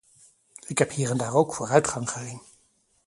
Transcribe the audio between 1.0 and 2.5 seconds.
en daar ook vooruitgang gezien.